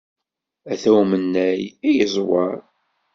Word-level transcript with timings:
Ata 0.71 0.89
umennay 1.01 1.61
i 1.87 1.89
yeẓwer! 1.97 2.55